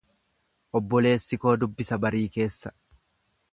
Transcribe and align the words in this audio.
Obboleessi 0.79 1.39
koo 1.45 1.53
dubbisa 1.65 2.01
barii 2.07 2.25
keessa. 2.39 2.75